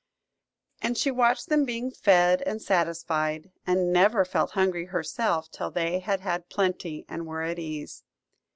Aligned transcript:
And 0.81 0.97
she 0.97 1.11
watched 1.11 1.49
them 1.49 1.63
being 1.63 1.91
fed 1.91 2.41
and 2.41 2.59
satisfied, 2.59 3.51
and 3.67 3.93
never 3.93 4.25
felt 4.25 4.53
hungry 4.53 4.85
herself, 4.85 5.51
till 5.51 5.69
they 5.69 5.99
had 5.99 6.21
had 6.21 6.49
plenty 6.49 7.05
and 7.07 7.27
were 7.27 7.43
at 7.43 7.59
ease. 7.59 8.03